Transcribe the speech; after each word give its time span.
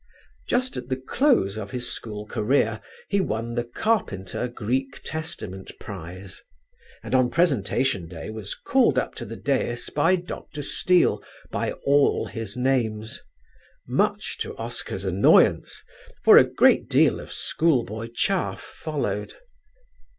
Just 0.47 0.77
at 0.77 0.89
the 0.89 0.95
close 0.95 1.59
of 1.59 1.69
his 1.69 1.91
school 1.91 2.25
career 2.25 2.81
he 3.07 3.21
won 3.21 3.53
the 3.53 3.63
'Carpenter' 3.63 4.47
Greek 4.47 4.99
Testament 5.03 5.71
Prize, 5.79 6.41
and 7.03 7.13
on 7.13 7.29
presentation 7.29 8.07
day 8.07 8.31
was 8.31 8.55
called 8.55 8.97
up 8.97 9.13
to 9.13 9.25
the 9.25 9.35
dais 9.35 9.91
by 9.91 10.15
Dr. 10.15 10.63
Steele, 10.63 11.21
by 11.51 11.73
all 11.85 12.25
his 12.25 12.57
names 12.57 13.21
much 13.87 14.39
to 14.39 14.57
Oscar's 14.57 15.05
annoyance; 15.05 15.83
for 16.23 16.35
a 16.39 16.45
great 16.51 16.89
deal 16.89 17.19
of 17.19 17.31
schoolboy 17.31 18.07
chaff 18.11 18.59
followed. 18.59 19.35